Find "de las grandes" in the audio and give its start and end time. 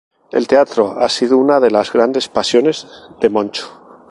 1.59-2.27